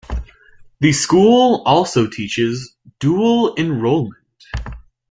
The 0.79 0.93
school 0.93 1.61
also 1.67 2.07
teaches 2.07 2.75
dual 2.99 3.53
enrollment. 3.55 4.17